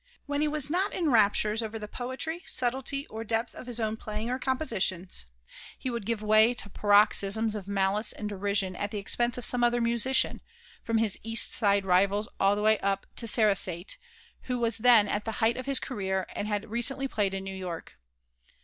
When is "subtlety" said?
2.47-3.05